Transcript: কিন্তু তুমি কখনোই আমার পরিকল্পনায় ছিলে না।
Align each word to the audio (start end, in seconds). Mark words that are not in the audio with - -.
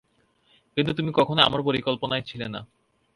কিন্তু 0.77 0.91
তুমি 0.93 1.11
কখনোই 1.13 1.43
আমার 1.43 1.61
পরিকল্পনায় 1.61 2.21
ছিলে 2.21 2.47
না। 2.47 2.61